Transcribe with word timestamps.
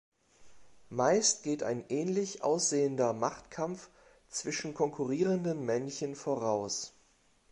Meist 0.89 1.43
geht 1.43 1.61
ein 1.61 1.85
ähnlich 1.89 2.43
aussehender 2.43 3.13
Machtkampf 3.13 3.87
zwischen 4.29 4.73
konkurrierenden 4.73 5.63
Männchen 5.63 6.15
voraus. 6.15 6.93